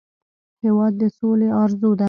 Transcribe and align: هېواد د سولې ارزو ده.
هېواد 0.63 0.93
د 1.01 1.03
سولې 1.17 1.49
ارزو 1.63 1.91
ده. 1.97 1.99